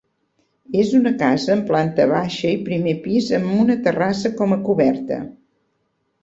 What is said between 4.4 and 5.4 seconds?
com a coberta.